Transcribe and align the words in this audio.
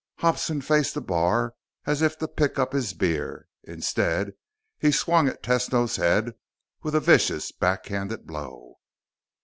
Hobson 0.17 0.61
faced 0.61 0.95
the 0.95 1.01
bar 1.01 1.53
as 1.85 2.01
if 2.01 2.17
to 2.17 2.27
pick 2.27 2.57
up 2.57 2.73
his 2.73 2.95
beer; 2.95 3.47
instead, 3.65 4.31
he 4.79 4.91
swung 4.91 5.27
at 5.29 5.43
Tesno's 5.43 5.97
head 5.97 6.33
with 6.81 6.95
a 6.95 6.99
vicious 6.99 7.51
backhanded 7.51 8.25
blow. 8.25 8.79